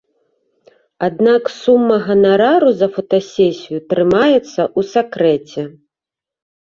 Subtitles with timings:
[1.07, 5.61] Аднак сума ганарару за фотасесію трымаецца ў сакрэце.